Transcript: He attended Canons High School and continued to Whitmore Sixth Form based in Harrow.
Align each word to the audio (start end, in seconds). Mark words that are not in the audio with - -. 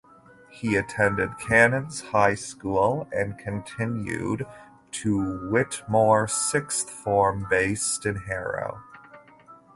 He 0.49 0.77
attended 0.77 1.37
Canons 1.37 2.01
High 2.05 2.33
School 2.33 3.07
and 3.11 3.37
continued 3.37 4.47
to 4.93 5.47
Whitmore 5.51 6.27
Sixth 6.27 6.89
Form 6.89 7.45
based 7.51 8.07
in 8.07 8.15
Harrow. 8.15 8.81